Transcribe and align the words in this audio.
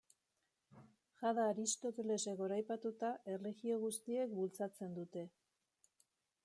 Jada 1.23 1.43
Aristotelesek 1.49 2.39
goraipatua, 2.39 3.13
erlijio 3.35 3.77
guztiek 3.87 4.35
bultzatzen 4.41 4.99
dute. 5.01 5.29